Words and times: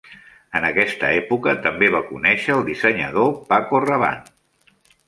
En 0.59 0.63
aquesta 0.69 1.11
època 1.17 1.53
també 1.67 1.91
va 1.99 2.03
conèixer 2.09 2.57
el 2.57 2.67
dissenyador 2.73 3.33
Paco 3.53 3.85
Rabanne. 3.89 4.39